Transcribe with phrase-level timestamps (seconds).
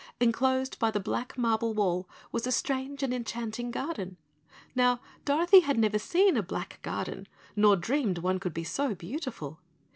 [0.19, 4.17] Enclosed by the black marble wall was a strange and enchanting garden.
[4.73, 9.59] Now, Dorothy had never seen a black garden, nor dreamed one could be so beautiful.